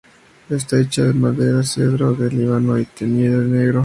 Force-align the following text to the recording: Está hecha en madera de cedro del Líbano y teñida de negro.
Está 0.49 0.79
hecha 0.79 1.03
en 1.03 1.21
madera 1.21 1.57
de 1.59 1.63
cedro 1.63 2.13
del 2.15 2.35
Líbano 2.35 2.79
y 2.79 2.85
teñida 2.87 3.37
de 3.37 3.45
negro. 3.45 3.79